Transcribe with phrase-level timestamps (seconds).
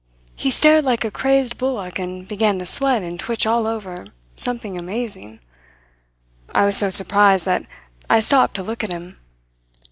[0.35, 4.75] He stared like a crazed bullock and began to sweat and twitch all over, something
[4.75, 5.39] amazing.
[6.49, 7.67] I was so surprised, that
[8.09, 9.19] I stopped to look at him.